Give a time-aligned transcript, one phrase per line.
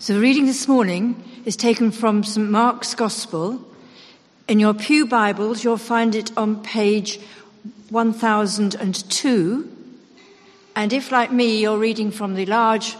[0.00, 2.48] So the reading this morning is taken from St.
[2.48, 3.60] Mark's Gospel.
[4.46, 7.18] In your Pew Bibles, you'll find it on page
[7.90, 9.76] 1002.
[10.76, 12.96] And if, like me, you're reading from the large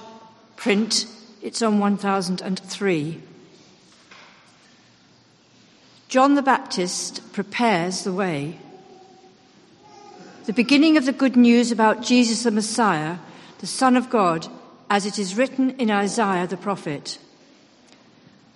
[0.56, 1.06] print,
[1.40, 3.23] it's on 1003.
[6.09, 8.59] John the Baptist prepares the way.
[10.46, 13.19] The beginning of the good news about Jesus the Messiah,
[13.61, 14.49] the Son of God,
[14.91, 17.18] as it is written in Isaiah the prophet.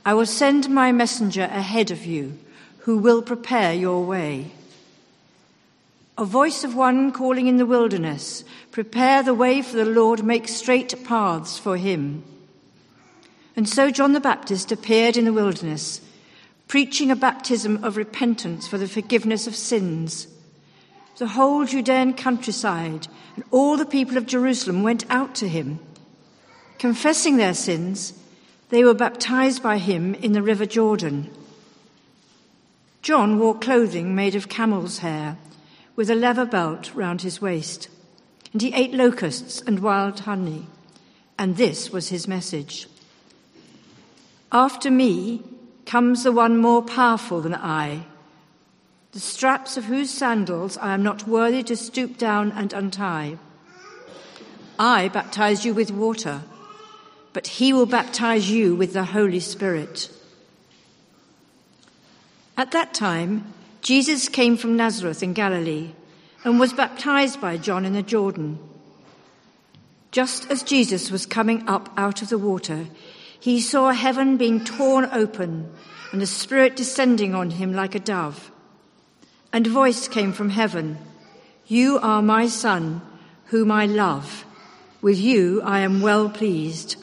[0.05, 2.39] I will send my messenger ahead of you,
[2.79, 4.51] who will prepare your way.
[6.19, 10.49] A voice of one calling in the wilderness, prepare the way for the Lord, make
[10.49, 12.25] straight paths for him.
[13.55, 16.01] And so John the Baptist appeared in the wilderness,
[16.67, 20.27] preaching a baptism of repentance for the forgiveness of sins.
[21.19, 25.79] The whole Judean countryside and all the people of Jerusalem went out to him
[26.83, 28.13] Confessing their sins,
[28.71, 31.31] they were baptized by him in the river Jordan.
[33.03, 35.37] John wore clothing made of camel's hair,
[35.95, 37.89] with a leather belt round his waist,
[38.53, 40.67] and he ate locusts and wild honey,
[41.39, 42.89] and this was his message.
[44.51, 45.45] After me
[45.87, 48.07] comes the one more powerful than I,
[49.13, 53.39] the straps of whose sandals I am not worthy to stoop down and untie.
[54.81, 56.43] I baptize you with water
[57.33, 60.11] but he will baptize you with the Holy Spirit.
[62.57, 65.93] At that time, Jesus came from Nazareth in Galilee
[66.45, 68.59] and was baptized by John in the Jordan.
[70.11, 72.87] Just as Jesus was coming up out of the water,
[73.41, 75.73] he saw heaven being torn open
[76.13, 78.51] and the Spirit descending on him like a dove.
[79.53, 80.99] And a voice came from heaven,
[81.67, 83.01] You are my Son,
[83.47, 84.45] whom I love.
[85.01, 86.97] With you I am well pleased.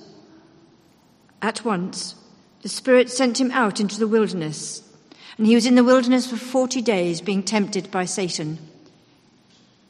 [1.41, 2.15] At once,
[2.61, 4.83] the Spirit sent him out into the wilderness,
[5.37, 8.57] and he was in the wilderness for forty days being tempted by Satan.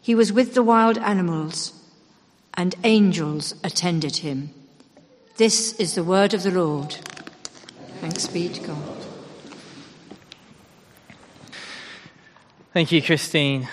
[0.01, 1.73] He was with the wild animals,
[2.53, 4.51] and angels attended him.
[5.37, 6.97] This is the word of the Lord.
[8.01, 8.99] Thanks be to God.
[12.71, 13.67] Thank you, Christine.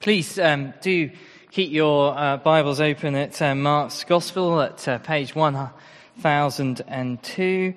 [0.00, 1.10] Please um, do
[1.50, 5.70] keep your uh, Bibles open at uh, Mark's Gospel at uh, page 1.
[6.20, 7.74] 1002.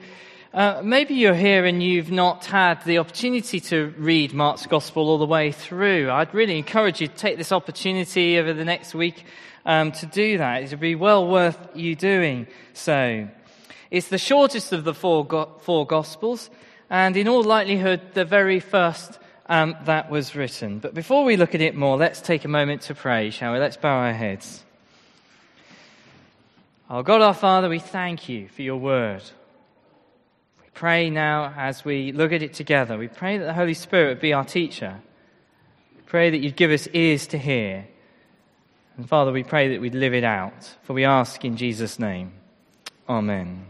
[0.54, 5.18] Uh, maybe you're here and you've not had the opportunity to read Mark's Gospel all
[5.18, 6.10] the way through.
[6.10, 9.24] I'd really encourage you to take this opportunity over the next week
[9.66, 10.64] um, to do that.
[10.64, 13.28] It would be well worth you doing so.
[13.92, 16.50] It's the shortest of the four, go- four Gospels,
[16.90, 20.80] and in all likelihood, the very first um, that was written.
[20.80, 23.60] But before we look at it more, let's take a moment to pray, shall we?
[23.60, 24.64] Let's bow our heads.
[26.90, 29.22] Our God, our Father, we thank you for your word.
[30.62, 34.08] We pray now as we look at it together, we pray that the Holy Spirit
[34.08, 35.02] would be our teacher.
[35.98, 37.90] We pray that you'd give us ears to hear.
[38.96, 42.32] And Father, we pray that we'd live it out, for we ask in Jesus' name.
[43.10, 43.66] Amen.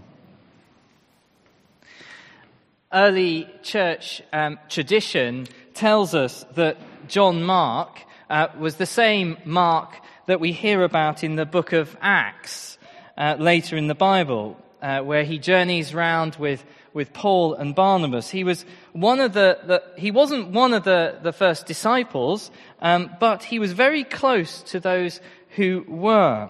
[2.93, 6.77] Early church um, tradition tells us that
[7.07, 9.95] John Mark uh, was the same Mark
[10.27, 12.76] that we hear about in the book of Acts
[13.17, 16.63] uh, later in the Bible, uh, where he journeys round with,
[16.93, 18.29] with Paul and Barnabas.
[18.29, 22.51] He was one of the, the he wasn't one of the, the first disciples,
[22.81, 25.19] um, but he was very close to those
[25.55, 26.49] who were.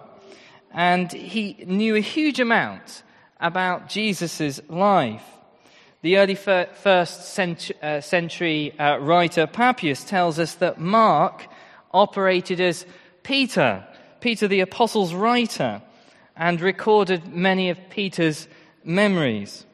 [0.71, 3.03] And he knew a huge amount
[3.39, 5.23] about Jesus' life.
[6.01, 11.47] The early fir- first century, uh, century uh, writer Papias tells us that Mark
[11.91, 12.85] operated as
[13.23, 13.87] Peter,
[14.19, 15.81] Peter the apostle's writer
[16.37, 18.47] and recorded many of Peter's
[18.83, 19.65] memories.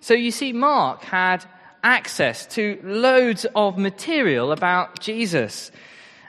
[0.00, 1.44] So you see, Mark had
[1.82, 5.70] access to loads of material about Jesus.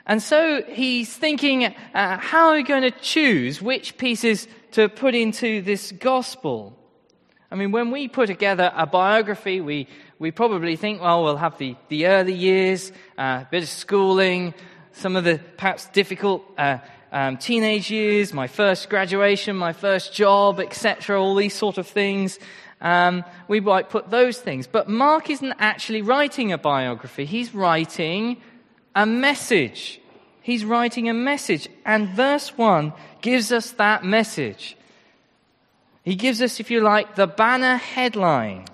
[0.06, 5.14] And so he's thinking, uh, how are we going to choose which pieces to put
[5.14, 6.76] into this gospel?
[7.50, 9.88] I mean, when we put together a biography, we,
[10.18, 14.54] we probably think, well, we'll have the, the early years, uh, a bit of schooling,
[14.92, 16.78] some of the perhaps difficult uh,
[17.12, 22.38] um, teenage years, my first graduation, my first job, etc., all these sort of things.
[22.80, 24.66] Um, we might put those things.
[24.66, 28.36] But Mark isn't actually writing a biography, he's writing
[28.94, 30.00] a message.
[30.42, 31.68] He's writing a message.
[31.84, 34.76] And verse 1 gives us that message.
[36.02, 38.64] He gives us, if you like, the banner headline.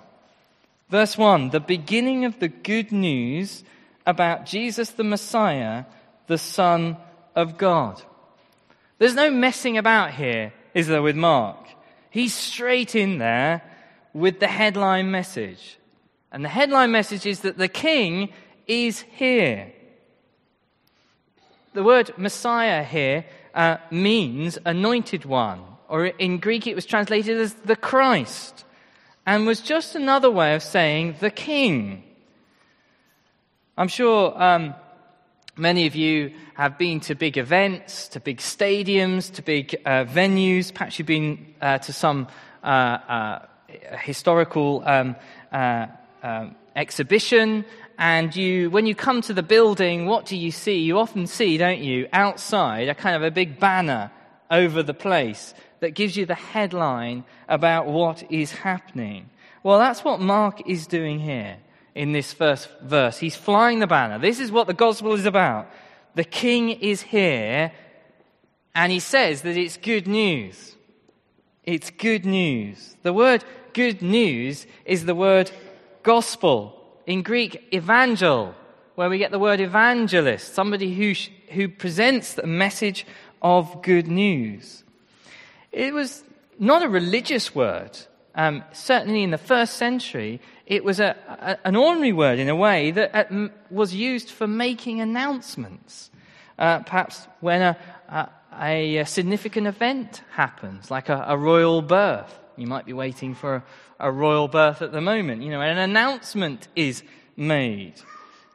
[0.89, 3.63] Verse 1 the beginning of the good news
[4.05, 5.83] about Jesus the Messiah,
[6.27, 6.97] the Son
[7.35, 8.01] of God.
[8.99, 11.57] There's no messing about here, is there, with Mark?
[12.09, 13.61] He's straight in there
[14.13, 15.77] with the headline message.
[16.31, 18.29] And the headline message is that the king
[18.65, 19.71] is here.
[21.73, 27.53] The word Messiah here uh, means anointed one, or in Greek it was translated as
[27.53, 28.65] the Christ,
[29.27, 32.03] and was just another way of saying the king.
[33.77, 34.73] I'm sure um,
[35.57, 40.73] many of you have been to big events, to big stadiums, to big uh, venues.
[40.73, 42.27] Perhaps you've been uh, to some
[42.63, 43.39] uh, uh
[43.99, 45.15] historical um,
[45.51, 45.87] uh,
[46.23, 47.65] um, exhibition.
[47.97, 50.79] And you, when you come to the building, what do you see?
[50.79, 54.11] You often see, don't you, outside a kind of a big banner
[54.51, 59.29] over the place that gives you the headline about what is happening.
[59.63, 61.57] Well, that's what Mark is doing here
[61.97, 63.17] in this first verse.
[63.17, 64.19] He's flying the banner.
[64.19, 65.67] This is what the gospel is about.
[66.13, 67.71] The king is here,
[68.75, 70.75] and he says that it's good news.
[71.63, 72.95] It's good news.
[73.01, 75.49] The word good news is the word
[76.03, 76.73] gospel.
[77.07, 78.53] In Greek, evangel,
[78.93, 81.13] where we get the word evangelist, somebody who,
[81.49, 83.07] who presents the message
[83.41, 84.83] of good news.
[85.71, 86.23] It was
[86.59, 87.97] not a religious word.
[88.37, 92.55] Um, certainly in the first century, it was a, a, an ordinary word in a
[92.55, 96.11] way that uh, was used for making announcements.
[96.59, 97.77] Uh, perhaps when a,
[98.61, 102.37] a, a, significant event happens, like a, royal birth.
[102.57, 103.63] You might be waiting for
[103.99, 105.41] a, royal birth at the moment.
[105.41, 107.01] You know, an announcement is
[107.35, 107.95] made.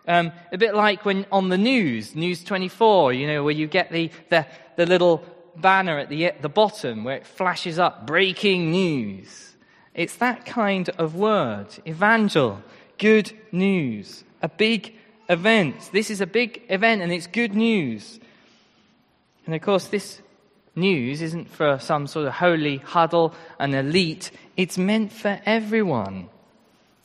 [0.07, 3.91] Um, a bit like when on the news, News 24, you know, where you get
[3.91, 4.47] the, the,
[4.77, 5.25] the little
[5.57, 9.52] banner at the, at the bottom where it flashes up, breaking news.
[9.95, 11.67] It's that kind of word.
[11.87, 12.63] Evangel,
[12.99, 14.95] good news, a big
[15.29, 15.91] event.
[15.93, 18.21] This is a big event and it's good news.
[19.47, 20.23] And of course, this
[20.75, 24.31] news isn't for some sort of holy huddle, an elite.
[24.57, 26.29] It's meant for everyone.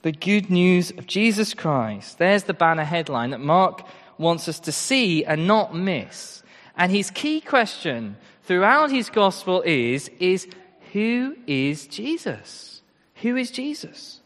[0.03, 2.17] The good news of Jesus Christ.
[2.19, 3.85] There's the banner headline that Mark
[4.17, 6.43] wants us to see and not miss.
[6.77, 10.47] And his key question throughout his gospel is, is
[10.93, 12.76] who is Jesus?
[13.21, 14.19] Who is Jesus?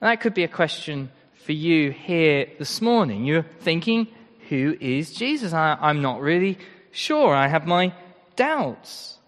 [0.00, 1.10] And that could be a question
[1.44, 3.24] for you here this morning.
[3.24, 4.08] You're thinking,
[4.48, 5.52] who is Jesus?
[5.52, 6.58] I, I'm not really
[6.90, 7.34] sure.
[7.34, 7.92] I have my
[8.36, 9.18] doubts.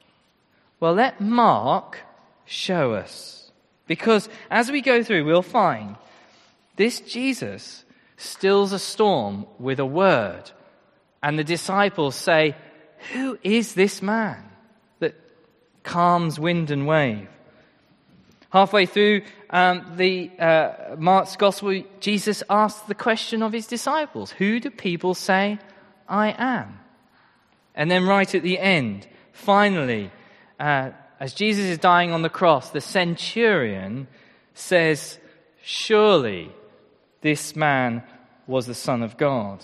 [0.80, 1.98] Well, let Mark
[2.44, 3.50] show us.
[3.86, 5.96] Because as we go through, we'll find
[6.76, 7.84] this Jesus
[8.16, 10.50] stills a storm with a word.
[11.22, 12.56] And the disciples say,
[13.12, 14.44] Who is this man
[15.00, 15.14] that
[15.82, 17.28] calms wind and wave?
[18.56, 19.20] Halfway through
[19.50, 25.12] um, the uh, Mark's Gospel, Jesus asked the question of his disciples Who do people
[25.12, 25.58] say
[26.08, 26.80] I am?
[27.74, 30.10] And then, right at the end, finally,
[30.58, 34.08] uh, as Jesus is dying on the cross, the centurion
[34.54, 35.18] says,
[35.62, 36.50] Surely
[37.20, 38.02] this man
[38.46, 39.62] was the Son of God.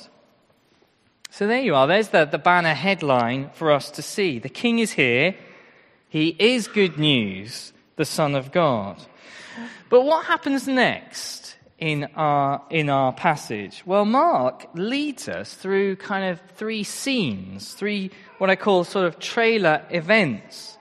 [1.30, 1.86] So there you are.
[1.86, 4.38] There's the, the banner headline for us to see.
[4.38, 5.34] The king is here.
[6.10, 9.00] He is good news the Son of God.
[9.88, 13.82] But what happens next in our, in our passage?
[13.84, 19.18] Well, Mark leads us through kind of three scenes, three what I call sort of
[19.18, 20.78] trailer events.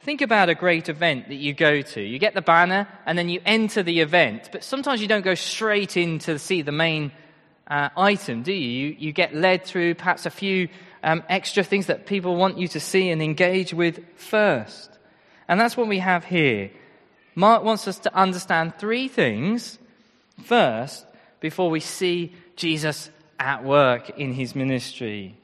[0.00, 2.00] Think about a great event that you go to.
[2.00, 5.34] You get the banner and then you enter the event, but sometimes you don't go
[5.34, 7.12] straight in to see the main
[7.66, 8.88] uh, item, do you?
[8.88, 8.96] you?
[8.98, 10.68] You get led through perhaps a few
[11.02, 14.89] um, extra things that people want you to see and engage with first.
[15.50, 16.70] And that's what we have here.
[17.34, 19.80] Mark wants us to understand three things
[20.44, 21.04] first
[21.40, 25.36] before we see Jesus at work in his ministry.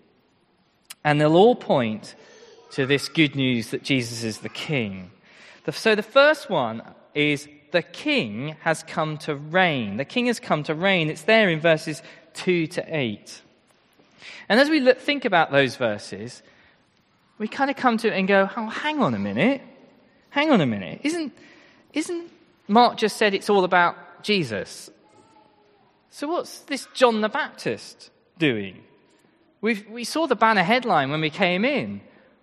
[1.02, 2.14] And they'll all point
[2.70, 5.10] to this good news that Jesus is the king.
[5.72, 6.82] So the first one
[7.12, 9.96] is the king has come to reign.
[9.96, 11.10] The king has come to reign.
[11.10, 12.00] It's there in verses
[12.34, 13.42] 2 to 8.
[14.48, 16.44] And as we think about those verses,
[17.38, 19.62] we kind of come to it and go, oh, hang on a minute
[20.36, 21.32] hang on a minute, isn't,
[21.92, 22.30] isn't
[22.68, 24.90] Mark just said it's all about Jesus?
[26.10, 28.82] So what's this John the Baptist doing?
[29.66, 32.00] we we saw the banner headline when we came in,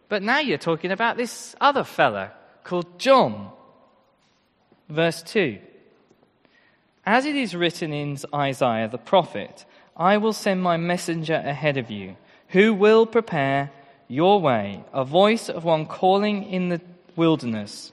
[0.09, 2.31] but now you're talking about this other fella
[2.63, 3.51] called John.
[4.89, 5.57] Verse 2.
[7.05, 11.89] As it is written in Isaiah the prophet, I will send my messenger ahead of
[11.89, 12.17] you,
[12.49, 13.71] who will prepare
[14.07, 16.81] your way, a voice of one calling in the
[17.15, 17.91] wilderness.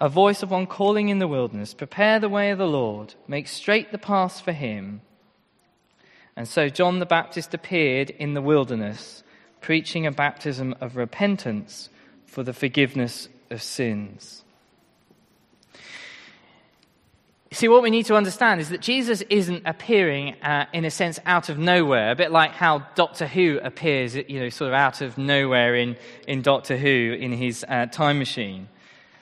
[0.00, 3.48] A voice of one calling in the wilderness, prepare the way of the Lord, make
[3.48, 5.00] straight the paths for him.
[6.36, 9.22] And so John the Baptist appeared in the wilderness,
[9.60, 11.88] preaching a baptism of repentance
[12.26, 14.44] for the forgiveness of sins.
[17.52, 21.20] See, what we need to understand is that Jesus isn't appearing, uh, in a sense,
[21.26, 25.00] out of nowhere, a bit like how Doctor Who appears, you know, sort of out
[25.00, 28.68] of nowhere in, in Doctor Who in his uh, time machine.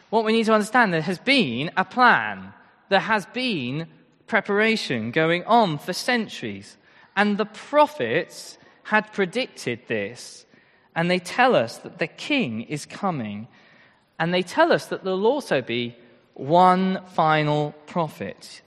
[0.08, 2.54] What we need to understand, there has been a plan.
[2.88, 3.88] There has been
[4.26, 6.78] preparation going on for centuries.
[7.16, 10.46] And the prophets had predicted this.
[10.96, 13.48] And they tell us that the king is coming.
[14.18, 15.96] And they tell us that there'll also be
[16.34, 18.62] one final prophet.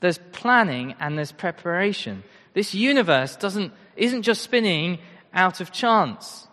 [0.00, 2.22] There's planning and there's preparation.
[2.52, 4.98] This universe doesn't, isn't just spinning
[5.32, 6.46] out of chance.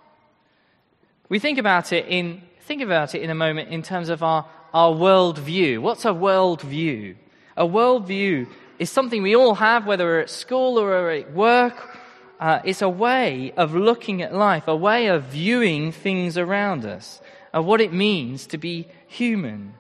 [1.30, 4.46] We think about it in, think about it in a moment in terms of our,
[4.74, 5.82] our world view.
[5.82, 7.16] What's a world view?
[7.58, 8.48] A world view
[8.80, 11.98] is something we all have, whether we're at school or we're at work.
[12.40, 17.22] Uh, it's a way of looking at life, a way of viewing things around us,
[17.54, 19.74] of what it means to be human.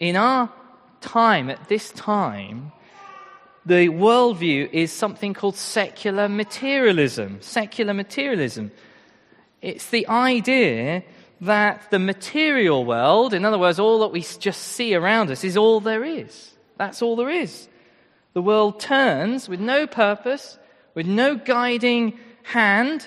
[0.00, 0.52] In our
[1.00, 2.72] time, at this time,
[3.66, 7.38] the worldview is something called secular materialism.
[7.40, 8.70] Secular materialism.
[9.60, 11.02] It's the idea
[11.40, 15.56] that the material world, in other words, all that we just see around us, is
[15.56, 16.52] all there is.
[16.76, 17.68] That's all there is.
[18.34, 20.58] The world turns with no purpose,
[20.94, 23.06] with no guiding hand,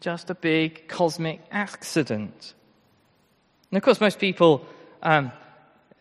[0.00, 2.54] just a big cosmic accident.
[3.70, 4.64] And of course, most people
[5.02, 5.32] um,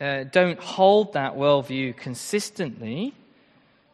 [0.02, 3.14] uh, don't hold that worldview consistently.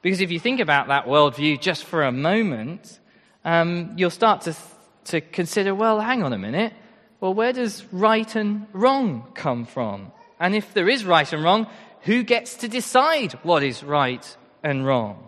[0.01, 2.99] Because if you think about that worldview just for a moment,
[3.43, 4.63] um, you'll start to, th-
[5.05, 6.73] to consider well, hang on a minute.
[7.19, 10.13] Well, where does right and wrong come from?
[10.39, 11.67] And if there is right and wrong,
[12.01, 15.27] who gets to decide what is right and wrong?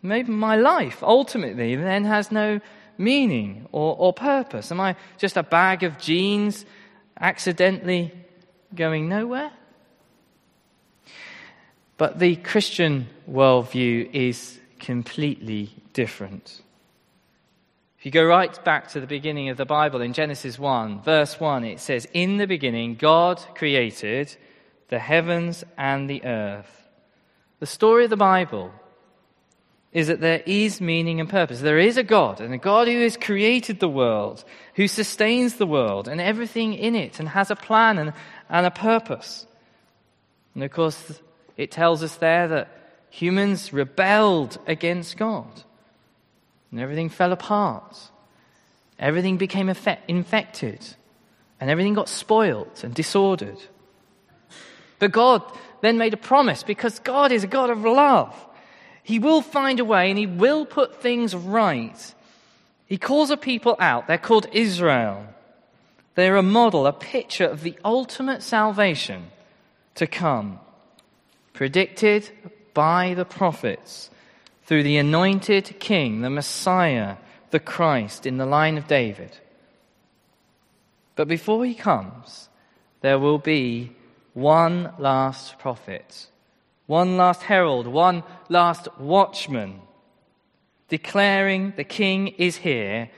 [0.00, 2.60] Maybe my life ultimately then has no
[2.96, 4.70] meaning or, or purpose.
[4.70, 6.64] Am I just a bag of genes
[7.20, 8.12] accidentally
[8.76, 9.52] going nowhere.
[11.96, 16.60] But the Christian worldview is completely different.
[17.98, 21.40] If you go right back to the beginning of the Bible in Genesis 1, verse
[21.40, 24.36] 1, it says, In the beginning, God created
[24.88, 26.86] the heavens and the earth.
[27.60, 28.72] The story of the Bible
[29.94, 31.60] is that there is meaning and purpose.
[31.60, 35.66] There is a God, and a God who has created the world, who sustains the
[35.66, 38.12] world and everything in it, and has a plan and,
[38.48, 39.46] and a purpose.
[40.54, 41.20] And of course,
[41.56, 42.68] it tells us there that
[43.10, 45.62] humans rebelled against God.
[46.70, 47.96] And everything fell apart.
[48.98, 49.68] Everything became
[50.08, 50.80] infected.
[51.60, 53.58] And everything got spoiled and disordered.
[54.98, 55.42] But God
[55.80, 58.34] then made a promise because God is a God of love.
[59.02, 62.14] He will find a way and He will put things right.
[62.86, 64.06] He calls a people out.
[64.06, 65.26] They're called Israel.
[66.14, 69.30] They're a model, a picture of the ultimate salvation
[69.96, 70.60] to come,
[71.52, 72.30] predicted
[72.72, 74.10] by the prophets
[74.64, 77.16] through the anointed king, the Messiah,
[77.50, 79.38] the Christ in the line of David.
[81.16, 82.48] But before he comes,
[83.00, 83.92] there will be
[84.32, 86.28] one last prophet,
[86.86, 89.80] one last herald, one last watchman,
[90.88, 93.10] declaring the king is here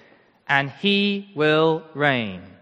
[0.48, 2.55] and he will reign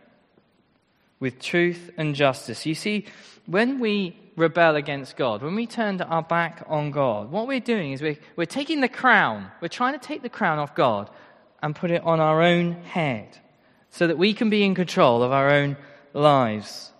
[1.24, 2.66] with truth and justice.
[2.66, 3.06] You see,
[3.46, 7.92] when we rebel against God, when we turn our back on God, what we're doing
[7.92, 11.08] is we're, we're taking the crown, we're trying to take the crown off God
[11.62, 13.38] and put it on our own head
[13.88, 15.78] so that we can be in control of our own
[16.12, 16.92] lives.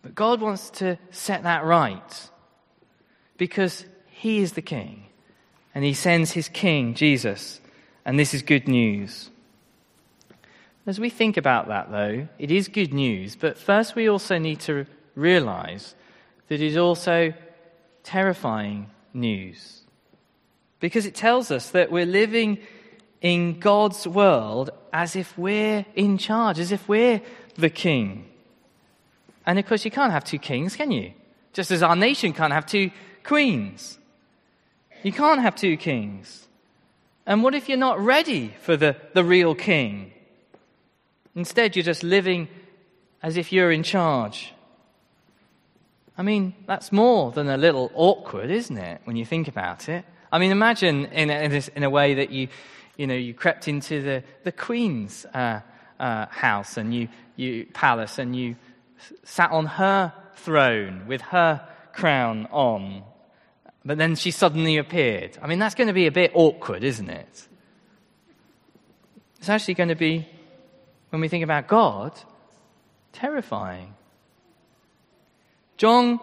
[0.00, 2.30] But God wants to set that right
[3.36, 5.04] because He is the King
[5.74, 7.60] and He sends His King, Jesus,
[8.06, 9.28] and this is good news.
[10.86, 14.60] As we think about that, though, it is good news, but first we also need
[14.60, 15.94] to realize
[16.48, 17.32] that it is also
[18.02, 19.80] terrifying news.
[20.80, 22.58] Because it tells us that we're living
[23.22, 27.22] in God's world as if we're in charge, as if we're
[27.56, 28.26] the king.
[29.46, 31.12] And of course, you can't have two kings, can you?
[31.54, 32.90] Just as our nation can't have two
[33.22, 33.98] queens.
[35.02, 36.46] You can't have two kings.
[37.26, 40.13] And what if you're not ready for the, the real king?
[41.34, 42.48] Instead, you're just living
[43.22, 44.52] as if you're in charge.
[46.16, 50.04] I mean, that's more than a little awkward, isn't it, when you think about it?
[50.30, 52.48] I mean, imagine in a, in a, way that you,
[52.96, 55.60] you know, you crept into the, the Queen's uh,
[55.98, 58.56] uh, house and you, you palace and you
[59.24, 63.02] sat on her throne with her crown on,
[63.84, 65.36] but then she suddenly appeared.
[65.42, 67.48] I mean, that's going to be a bit awkward, isn't it?
[69.38, 70.28] It's actually going to be
[71.14, 72.12] when we think about God,
[73.12, 73.94] terrifying.
[75.76, 76.18] John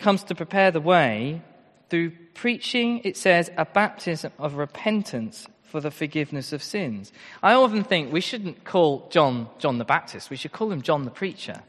[0.00, 1.40] comes to prepare the way
[1.88, 7.12] through preaching, it says, a baptism of repentance for the forgiveness of sins.
[7.44, 11.04] I often think we shouldn't call John John the Baptist, we should call him John
[11.04, 11.62] the Preacher.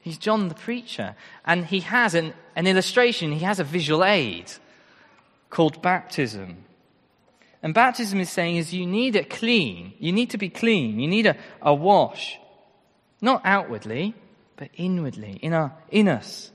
[0.00, 1.16] He's John the Preacher.
[1.46, 4.52] And he has an, an illustration, he has a visual aid
[5.48, 6.58] called baptism.
[7.64, 9.94] And baptism is saying is you need it clean.
[9.98, 11.00] You need to be clean.
[11.00, 12.38] You need a, a wash.
[13.22, 14.14] Not outwardly,
[14.56, 16.52] but inwardly, in, our, in us.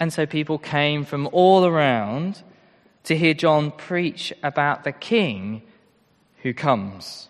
[0.00, 2.42] And so people came from all around
[3.04, 5.60] to hear John preach about the king
[6.38, 7.28] who comes.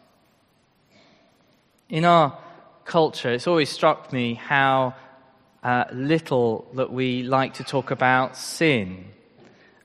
[1.88, 2.38] In our
[2.84, 4.94] culture, it's always struck me how
[5.64, 9.06] uh, little that we like to talk about sin.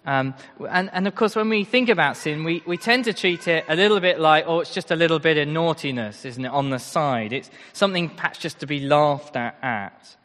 [0.05, 0.33] Um,
[0.69, 3.65] and, and, of course, when we think about sin, we, we tend to treat it
[3.69, 6.71] a little bit like, oh, it's just a little bit of naughtiness, isn't it, on
[6.71, 7.33] the side?
[7.33, 10.15] It's something perhaps just to be laughed at, at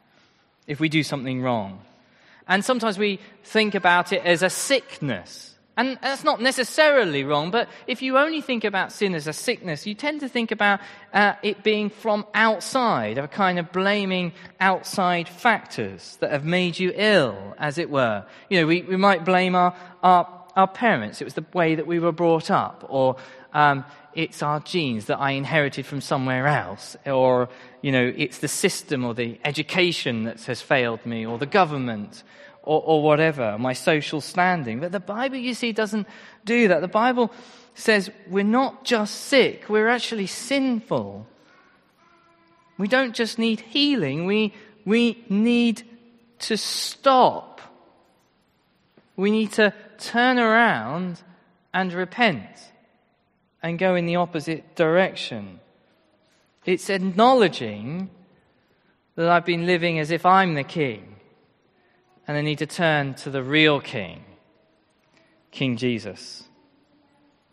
[0.66, 1.82] if we do something wrong.
[2.48, 5.55] And sometimes we think about it as a sickness.
[5.78, 9.86] And that's not necessarily wrong, but if you only think about sin as a sickness,
[9.86, 10.80] you tend to think about
[11.12, 16.92] uh, it being from outside, a kind of blaming outside factors that have made you
[16.94, 18.24] ill, as it were.
[18.48, 21.20] You know, we, we might blame our, our, our parents.
[21.20, 23.16] It was the way that we were brought up, or
[23.52, 27.50] um, it's our genes that I inherited from somewhere else, or,
[27.82, 32.22] you know, it's the system or the education that has failed me, or the government,
[32.66, 34.80] or, or whatever, my social standing.
[34.80, 36.06] But the Bible, you see, doesn't
[36.44, 36.80] do that.
[36.80, 37.32] The Bible
[37.74, 41.26] says we're not just sick, we're actually sinful.
[42.76, 44.52] We don't just need healing, we,
[44.84, 45.84] we need
[46.40, 47.60] to stop.
[49.16, 51.22] We need to turn around
[51.72, 52.44] and repent
[53.62, 55.60] and go in the opposite direction.
[56.66, 58.10] It's acknowledging
[59.14, 61.15] that I've been living as if I'm the king
[62.26, 64.24] and they need to turn to the real king,
[65.50, 66.44] King Jesus.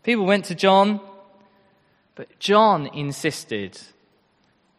[0.02, 1.00] People went to John,
[2.14, 3.80] but John insisted,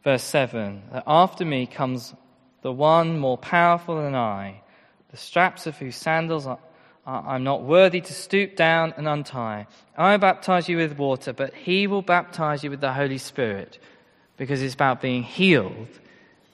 [0.04, 2.14] verse 7, that after me comes
[2.62, 4.62] the one more powerful than I,
[5.12, 6.60] the straps of whose sandals are,
[7.06, 9.68] I'm not worthy to stoop down and untie.
[9.96, 13.78] I baptize you with water, but he will baptize you with the Holy Spirit
[14.38, 15.88] because it's about being healed.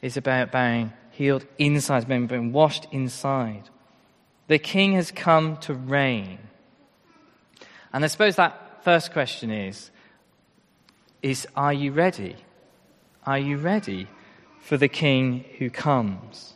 [0.02, 3.70] It's about being healed inside, been, been washed inside.
[4.48, 6.40] The king has come to reign.
[7.94, 9.92] And I suppose that first question is,
[11.22, 12.38] is are you ready?
[13.24, 14.08] Are you ready
[14.62, 16.56] for the king who comes?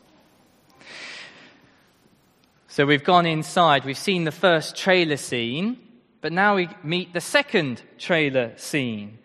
[2.68, 5.78] So we've gone inside, we've seen the first trailer scene,
[6.22, 9.20] but now we meet the second trailer scene.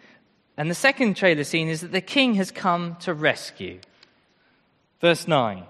[0.58, 3.80] And the second trailer scene is that the king has come to rescue.
[5.00, 5.64] Verse 9.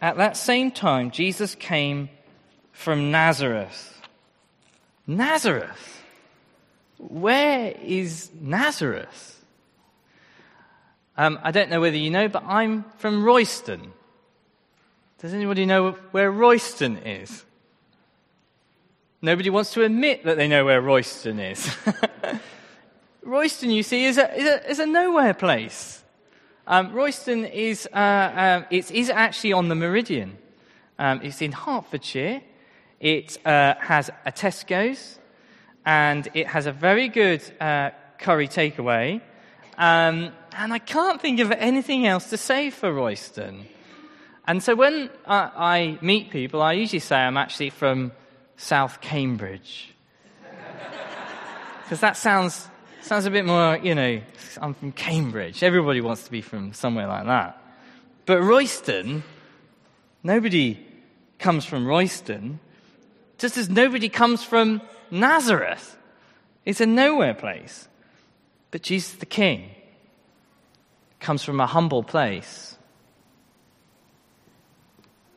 [0.00, 2.08] At that same time, Jesus came
[2.72, 4.00] from Nazareth.
[5.06, 6.02] Nazareth?
[6.98, 9.44] Where is Nazareth?
[11.16, 13.92] Um, I don't know whether you know, but I'm from Royston.
[15.20, 17.44] Does anybody know where Royston is?
[19.20, 21.76] Nobody wants to admit that they know where Royston is.
[23.22, 26.04] Royston, you see, is a, is a, is a nowhere place.
[26.70, 30.36] Um, Royston is, uh, uh, it is actually on the Meridian.
[30.98, 32.42] Um, it's in Hertfordshire.
[33.00, 35.18] It uh, has a Tesco's
[35.86, 39.22] and it has a very good uh, curry takeaway.
[39.78, 43.66] Um, and I can't think of anything else to say for Royston.
[44.46, 48.12] And so when I meet people, I usually say I'm actually from
[48.58, 49.94] South Cambridge.
[51.84, 52.68] Because that sounds
[53.08, 54.20] Sounds a bit more, you know,
[54.60, 55.62] I'm from Cambridge.
[55.62, 57.58] Everybody wants to be from somewhere like that.
[58.26, 59.22] But Royston,
[60.22, 60.78] nobody
[61.38, 62.60] comes from Royston,
[63.38, 65.96] just as nobody comes from Nazareth.
[66.66, 67.88] It's a nowhere place.
[68.70, 69.70] But Jesus the King
[71.18, 72.76] comes from a humble place.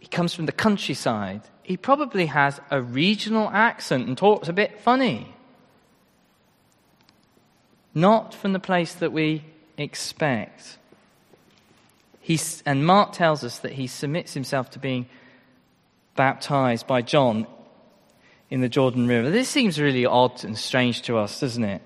[0.02, 1.44] He comes from the countryside.
[1.64, 5.34] He probably has a regional accent and talks a bit funny
[7.94, 9.44] not from the place that we
[9.78, 10.78] expect.
[12.20, 15.08] He's, and Mark tells us that he submits himself to being
[16.16, 17.48] baptized by John
[18.50, 19.30] in the Jordan River.
[19.30, 21.82] This seems really odd and strange to us, doesn't it?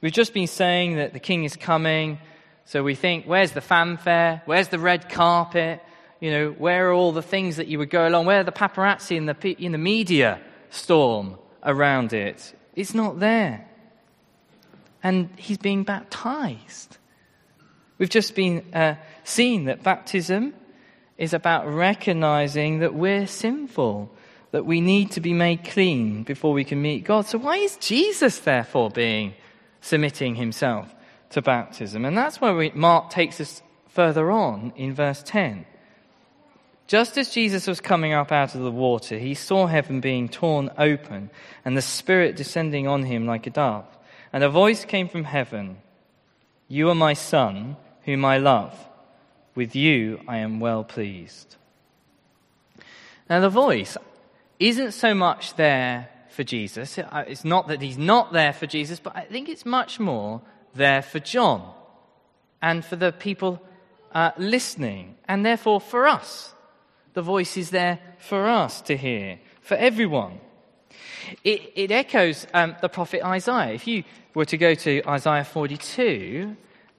[0.00, 2.18] We've just been saying that the king is coming,
[2.64, 4.42] so we think, where's the fanfare?
[4.46, 5.82] Where's the red carpet?
[6.20, 8.26] You know, where are all the things that you would go along?
[8.26, 12.54] Where are the paparazzi in the, in the media storm around it?
[12.74, 13.68] It's not there
[15.04, 16.96] and he's being baptized.
[17.98, 20.54] We've just been uh, seen that baptism
[21.18, 24.10] is about recognizing that we're sinful,
[24.50, 27.26] that we need to be made clean before we can meet God.
[27.26, 29.34] So, why is Jesus, therefore, being
[29.80, 30.92] submitting himself
[31.30, 32.04] to baptism?
[32.04, 35.66] And that's where we, Mark takes us further on in verse 10.
[36.86, 40.70] Just as Jesus was coming up out of the water, he saw heaven being torn
[40.76, 41.30] open
[41.64, 43.86] and the Spirit descending on him like a dove.
[44.34, 45.78] And a voice came from heaven
[46.66, 48.76] You are my Son, whom I love.
[49.54, 51.54] With you I am well pleased.
[53.30, 53.96] Now, the voice
[54.58, 56.98] isn't so much there for Jesus.
[56.98, 60.42] It's not that he's not there for Jesus, but I think it's much more
[60.74, 61.72] there for John
[62.60, 63.62] and for the people
[64.12, 66.52] uh, listening, and therefore for us.
[67.12, 70.40] The voice is there for us to hear, for everyone.
[71.42, 73.74] It, it echoes um, the prophet Isaiah.
[73.74, 76.56] If you were to go to Isaiah 42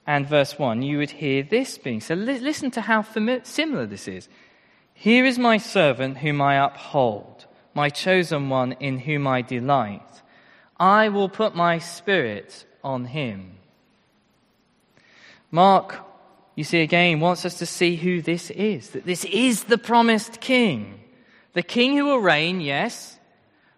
[0.07, 2.19] and verse 1, you would hear this being said.
[2.19, 3.03] Listen to how
[3.43, 4.29] similar this is.
[4.93, 10.01] Here is my servant whom I uphold, my chosen one in whom I delight.
[10.79, 13.57] I will put my spirit on him.
[15.51, 16.05] Mark,
[16.55, 18.89] you see again, wants us to see who this is.
[18.91, 20.99] That this is the promised king.
[21.53, 23.19] The king who will reign, yes,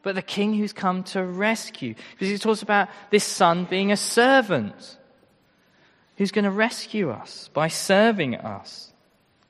[0.07, 1.93] but the king who's come to rescue.
[2.11, 4.97] Because he talks about this son being a servant
[6.15, 8.93] who's going to rescue us by serving us.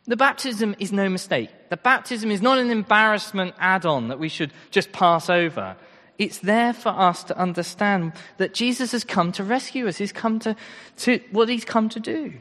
[0.08, 1.52] The baptism is no mistake.
[1.70, 5.76] The baptism is not an embarrassment add on that we should just pass over.
[6.18, 9.98] It's there for us to understand that Jesus has come to rescue us.
[9.98, 10.56] He's come to,
[11.02, 12.34] to what he's come to do.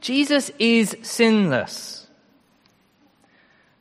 [0.00, 2.06] Jesus is sinless,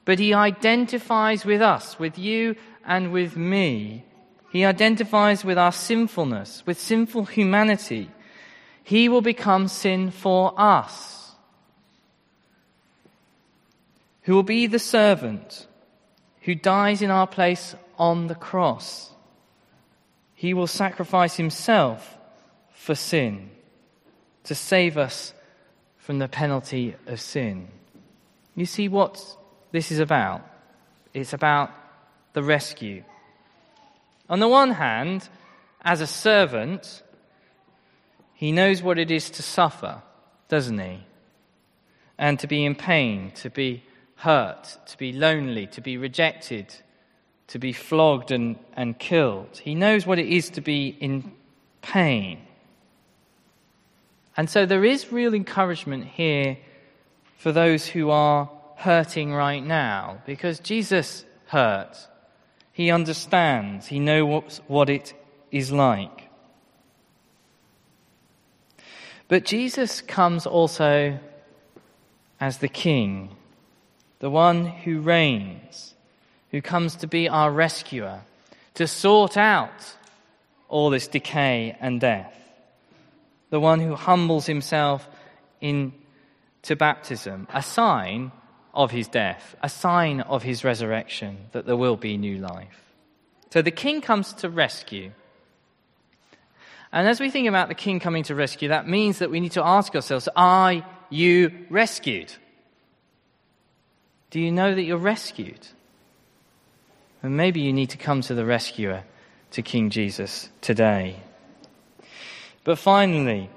[0.03, 2.55] but he identifies with us, with you
[2.91, 4.03] and with me.
[4.51, 8.11] He identifies with our sinfulness, with sinful humanity.
[8.83, 11.31] He will become sin for us.
[14.23, 15.67] Who will be the servant
[16.41, 19.11] who dies in our place on the cross.
[20.33, 22.17] He will sacrifice himself
[22.73, 23.51] for sin
[24.43, 25.33] to save us
[25.97, 27.69] from the penalty of sin.
[28.55, 29.23] You see what
[29.71, 30.41] this is about?
[31.13, 31.71] It's about
[32.33, 33.03] the rescue.
[34.29, 35.27] On the one hand,
[35.81, 37.03] as a servant,
[38.33, 40.01] he knows what it is to suffer,
[40.47, 41.03] doesn't he?
[42.17, 43.83] And to be in pain, to be
[44.15, 46.73] hurt, to be lonely, to be rejected,
[47.47, 49.57] to be flogged and, and killed.
[49.57, 51.33] He knows what it is to be in
[51.81, 52.39] pain.
[54.37, 56.57] And so there is real encouragement here
[57.37, 61.97] for those who are hurting right now because Jesus hurt.
[62.81, 65.13] He understands, he knows what it
[65.51, 66.29] is like.
[69.27, 71.19] But Jesus comes also
[72.39, 73.35] as the King,
[74.17, 75.93] the one who reigns,
[76.49, 78.21] who comes to be our rescuer,
[78.73, 79.95] to sort out
[80.67, 82.35] all this decay and death,
[83.51, 85.07] the one who humbles himself
[85.61, 88.31] into baptism, a sign
[88.73, 92.93] of his death, a sign of his resurrection, that there will be new life.
[93.51, 95.11] So the King comes to rescue.
[96.93, 99.53] And as we think about the king coming to rescue, that means that we need
[99.53, 102.33] to ask ourselves, are you rescued?
[104.29, 105.67] Do you know that you're rescued?
[107.23, 109.03] And maybe you need to come to the rescuer,
[109.51, 111.17] to King Jesus, today.
[112.63, 113.49] But finally,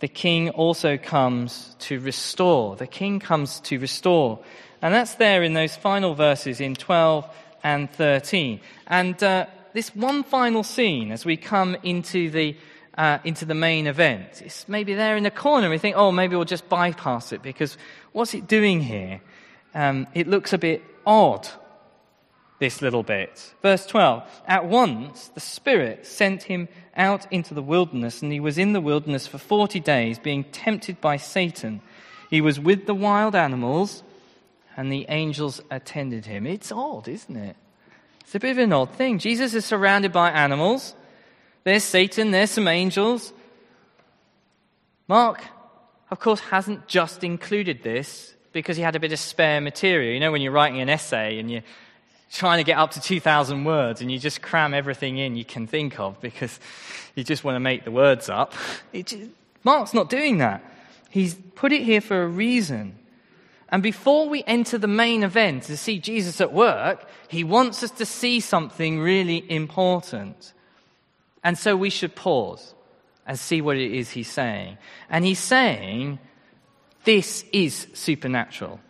[0.00, 2.76] the king also comes to restore.
[2.76, 4.40] The king comes to restore.
[4.82, 7.26] And that's there in those final verses in 12
[7.62, 8.60] and 13.
[8.86, 12.56] And uh, this one final scene as we come into the,
[12.98, 14.42] uh, into the main event.
[14.44, 15.70] It's maybe there in the corner.
[15.70, 17.78] We think, oh, maybe we'll just bypass it because
[18.12, 19.20] what's it doing here?
[19.74, 21.48] Um, it looks a bit odd,
[22.58, 23.52] this little bit.
[23.62, 28.58] Verse 12 At once the Spirit sent him out into the wilderness, and he was
[28.58, 31.80] in the wilderness for 40 days, being tempted by Satan.
[32.30, 34.02] He was with the wild animals,
[34.76, 36.46] and the angels attended him.
[36.46, 37.56] It's odd, isn't it?
[38.20, 39.18] It's a bit of an odd thing.
[39.18, 40.94] Jesus is surrounded by animals.
[41.64, 43.32] There's Satan, there's some angels.
[45.08, 45.44] Mark,
[46.10, 50.12] of course, hasn't just included this because he had a bit of spare material.
[50.12, 51.62] You know, when you're writing an essay and you're
[52.30, 55.66] trying to get up to 2,000 words and you just cram everything in you can
[55.66, 56.58] think of because
[57.14, 58.52] you just want to make the words up.
[58.92, 59.30] Just,
[59.64, 60.62] Mark's not doing that.
[61.10, 62.98] He's put it here for a reason.
[63.68, 67.90] And before we enter the main event to see Jesus at work, he wants us
[67.92, 70.52] to see something really important.
[71.42, 72.74] And so we should pause.
[73.26, 74.78] and see what it is he's saying.
[75.10, 76.18] And he's saying,
[77.04, 78.80] this is supernatural.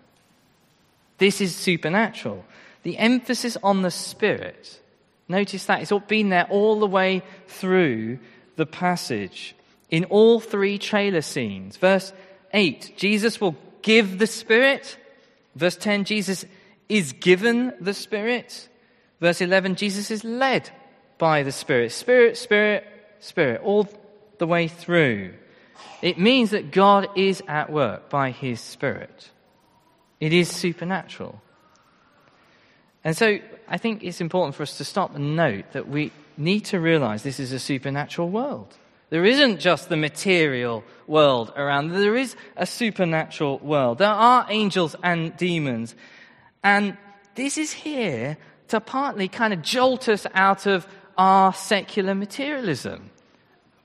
[1.19, 2.45] This is supernatural.
[2.87, 4.81] The emphasis on the Spirit,
[5.27, 8.21] notice that it's been there all the way through
[8.55, 9.57] the passage.
[9.91, 11.77] In all three trailer scenes.
[11.79, 12.13] Verse
[12.53, 14.99] 8, Jesus will give the Spirit.
[15.57, 16.45] Verse 10, Jesus
[16.89, 18.69] is given the Spirit.
[19.21, 20.71] Verse 11, Jesus is led
[21.19, 21.91] by the Spirit.
[21.91, 22.87] Spirit, Spirit,
[23.19, 23.89] Spirit, all
[24.39, 25.35] the way through.
[26.03, 29.33] It means that God is at work by His Spirit.
[30.21, 31.43] It is supernatural.
[33.07, 33.39] And so
[33.69, 37.23] I think it's important for us to stop and note that we need to realize
[37.23, 38.77] this is a supernatural world.
[39.11, 41.91] There isn't just the material world around.
[41.91, 43.99] There is a supernatural world.
[43.99, 45.95] There are angels and demons.
[46.65, 46.97] And
[47.37, 48.39] this is here
[48.71, 50.85] to partly kind of jolt us out of
[51.17, 53.11] our secular materialism,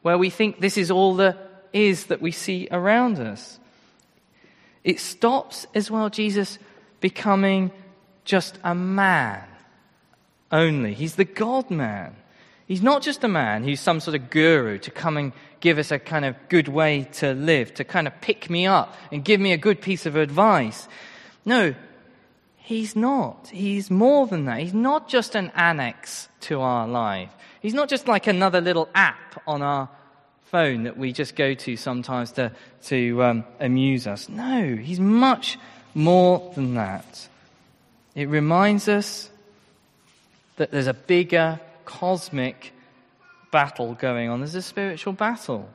[0.01, 1.37] where we think this is all there
[1.73, 3.59] is that we see around us.
[4.83, 6.57] It stops as well Jesus
[7.01, 7.69] becoming
[8.25, 9.43] just a man
[10.51, 10.93] only.
[10.93, 12.15] He's the God man.
[12.67, 15.91] He's not just a man who's some sort of guru to come and give us
[15.91, 19.41] a kind of good way to live, to kind of pick me up and give
[19.41, 20.87] me a good piece of advice.
[21.43, 21.75] No,
[22.57, 23.49] he's not.
[23.51, 24.61] He's more than that.
[24.61, 27.29] He's not just an annex to our life.
[27.61, 29.89] He's not just like another little app on our
[30.45, 32.51] phone that we just go to sometimes to,
[32.83, 34.29] to um, amuse us.
[34.29, 35.57] No, he's much
[35.93, 37.27] more than that.
[38.15, 39.29] It reminds us
[40.57, 42.73] that there's a bigger cosmic
[43.51, 44.39] battle going on.
[44.39, 45.69] There's a spiritual battle.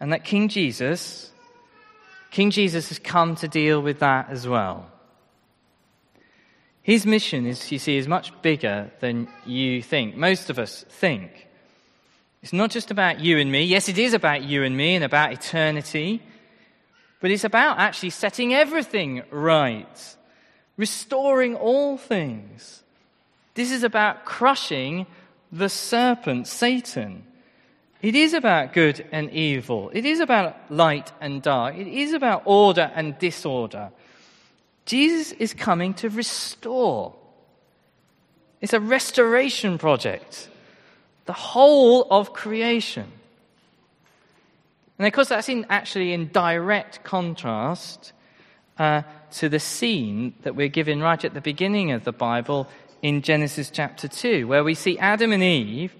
[0.00, 1.30] And that King Jesus,
[2.30, 4.90] King Jesus has come to deal with that as well.
[6.82, 10.16] His mission is, you see, is much bigger than you think.
[10.16, 11.48] Most of us think.
[12.42, 13.64] It's not just about you and me.
[13.64, 16.22] Yes, it is about you and me and about eternity.
[17.20, 20.16] But it's about actually setting everything right,
[20.78, 22.82] restoring all things.
[23.54, 25.06] This is about crushing
[25.52, 27.24] the serpent, Satan.
[28.00, 29.90] It is about good and evil.
[29.92, 31.74] It is about light and dark.
[31.74, 33.90] It is about order and disorder.
[34.86, 37.14] Jesus is coming to restore.
[38.60, 40.48] It's a restoration project.
[41.26, 43.10] The whole of creation.
[44.98, 48.12] And of course, that's in, actually in direct contrast
[48.78, 52.68] uh, to the scene that we're given right at the beginning of the Bible
[53.02, 55.94] in Genesis chapter 2, where we see Adam and Eve,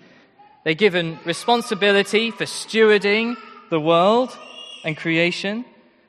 [0.64, 3.36] they're given responsibility for stewarding
[3.70, 4.36] the world
[4.84, 5.64] and creation.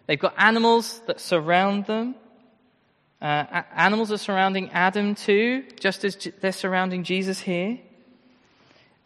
[0.08, 2.16] They've got animals that surround them.
[3.22, 7.80] Uh, animals are surrounding Adam too, just as they're surrounding Jesus here.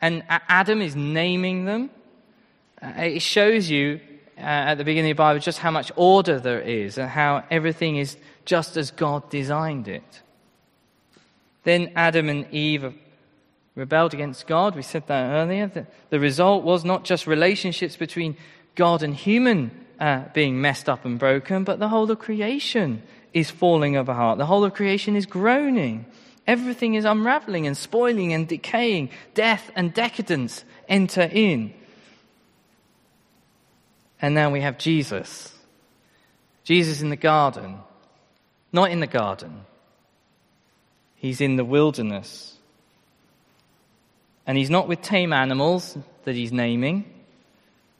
[0.01, 1.89] And Adam is naming them.
[2.81, 4.01] Uh, it shows you
[4.37, 7.43] uh, at the beginning of the Bible just how much order there is and how
[7.49, 10.21] everything is just as God designed it.
[11.63, 12.93] Then Adam and Eve
[13.75, 14.75] rebelled against God.
[14.75, 15.67] We said that earlier.
[15.67, 18.37] The, the result was not just relationships between
[18.75, 23.01] God and human uh, being messed up and broken, but the whole of creation
[23.33, 24.37] is falling apart.
[24.37, 26.05] The whole of creation is groaning.
[26.45, 29.09] Everything is unraveling and spoiling and decaying.
[29.33, 31.73] Death and decadence enter in.
[34.23, 35.53] And now we have Jesus.
[36.63, 37.77] Jesus in the garden.
[38.71, 39.65] Not in the garden,
[41.17, 42.57] He's in the wilderness.
[44.45, 47.05] And he's not with tame animals that he's naming,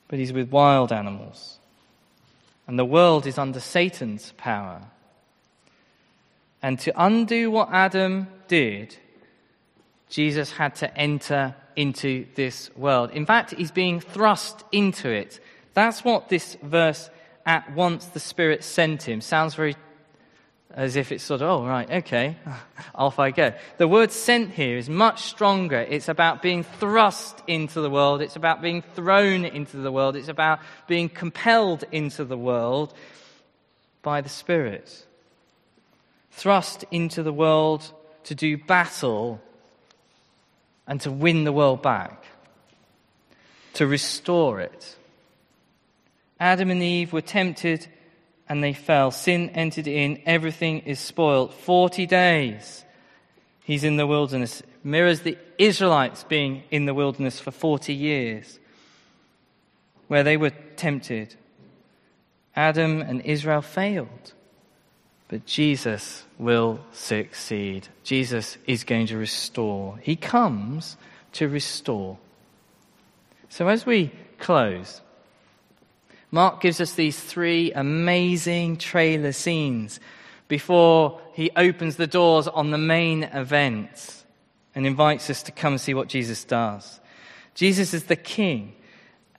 [0.09, 1.57] but he's with wild animals.
[2.67, 4.81] And the world is under Satan's power.
[6.61, 8.97] And to undo what Adam did,
[10.09, 13.11] Jesus had to enter into this world.
[13.11, 15.39] In fact, he's being thrust into it.
[15.73, 17.09] That's what this verse,
[17.45, 19.75] at once the Spirit sent him, sounds very
[20.73, 22.35] as if it's sort of, oh, right, okay,
[22.95, 23.53] off I go.
[23.77, 25.79] The word sent here is much stronger.
[25.79, 28.21] It's about being thrust into the world.
[28.21, 30.15] It's about being thrown into the world.
[30.15, 32.93] It's about being compelled into the world
[34.01, 35.05] by the Spirit.
[36.31, 37.91] Thrust into the world
[38.23, 39.39] to do battle
[40.87, 42.25] and to win the world back,
[43.75, 44.95] to restore it.
[46.39, 47.87] Adam and Eve were tempted
[48.49, 49.11] and they fell.
[49.11, 51.53] Sin entered in, everything is spoiled.
[51.53, 52.83] 40 days
[53.63, 54.61] he's in the wilderness.
[54.83, 58.59] Mirrors the Israelites being in the wilderness for 40 years,
[60.07, 61.35] where they were tempted.
[62.55, 64.33] Adam and Israel failed.
[65.29, 67.87] But Jesus will succeed.
[68.03, 69.97] Jesus is going to restore.
[70.03, 70.97] He comes
[71.33, 72.17] to restore.
[73.49, 75.01] So as we close.
[76.33, 79.99] Mark gives us these three amazing trailer scenes
[80.47, 84.23] before he opens the doors on the main event
[84.73, 86.99] and invites us to come and see what Jesus does.
[87.53, 88.73] Jesus is the king,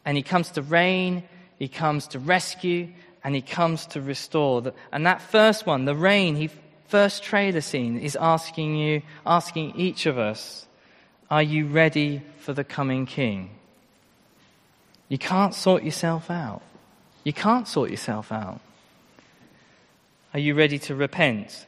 [0.04, 1.24] and he comes to reign,
[1.58, 2.86] he comes to rescue,
[3.24, 4.72] and he comes to restore.
[4.92, 6.48] And that first one, the reign, he
[6.86, 10.64] first trailer scene is asking you, asking each of us,
[11.28, 13.50] are you ready for the coming king?
[15.08, 16.62] You can't sort yourself out.
[17.24, 18.60] You can't sort yourself out.
[20.34, 21.66] Are you ready to repent?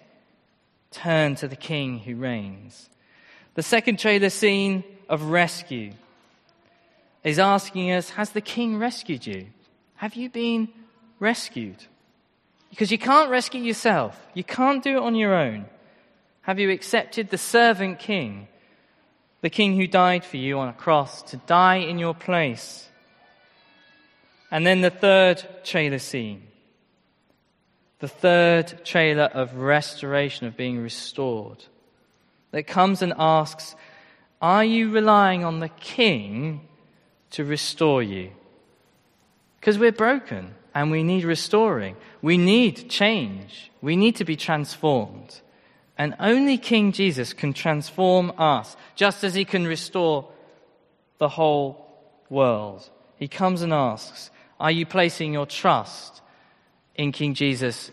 [0.90, 2.88] Turn to the king who reigns.
[3.54, 5.92] The second trailer scene of rescue
[7.24, 9.46] is asking us Has the king rescued you?
[9.96, 10.68] Have you been
[11.18, 11.84] rescued?
[12.70, 15.66] Because you can't rescue yourself, you can't do it on your own.
[16.42, 18.48] Have you accepted the servant king,
[19.40, 22.88] the king who died for you on a cross to die in your place?
[24.50, 26.42] And then the third trailer scene.
[27.98, 31.64] The third trailer of restoration, of being restored,
[32.50, 33.74] that comes and asks,
[34.40, 36.60] Are you relying on the king
[37.30, 38.30] to restore you?
[39.58, 41.96] Because we're broken and we need restoring.
[42.20, 43.70] We need change.
[43.80, 45.40] We need to be transformed.
[45.98, 50.28] And only King Jesus can transform us, just as he can restore
[51.16, 51.86] the whole
[52.28, 52.88] world.
[53.16, 56.22] He comes and asks, Are you placing your trust
[56.94, 57.90] in King Jesus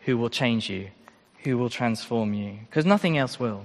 [0.00, 0.88] who will change you,
[1.44, 2.58] who will transform you?
[2.68, 3.64] Because nothing else will.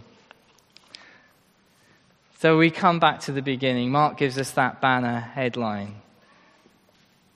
[2.40, 3.92] So we come back to the beginning.
[3.92, 5.96] Mark gives us that banner headline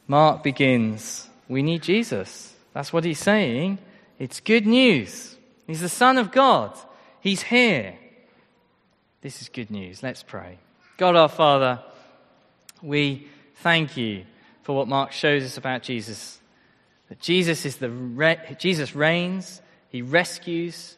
[0.07, 2.53] Mark begins, We need Jesus.
[2.73, 3.77] That's what he's saying.
[4.19, 5.35] It's good news.
[5.67, 6.77] He's the Son of God.
[7.19, 7.95] He's here.
[9.21, 10.03] This is good news.
[10.03, 10.57] Let's pray.
[10.97, 11.79] God our Father,
[12.81, 14.25] we thank you
[14.63, 16.39] for what Mark shows us about Jesus.
[17.09, 20.97] That Jesus is the re- Jesus reigns, he rescues,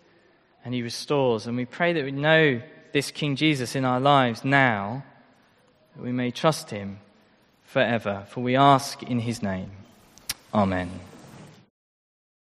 [0.64, 1.48] and he restores.
[1.48, 2.62] And we pray that we know
[2.94, 5.04] this King Jesus in our lives now,
[5.96, 7.00] that we may trust him
[7.66, 8.26] forever.
[8.30, 9.72] For we ask in his name.
[10.54, 10.90] Amen.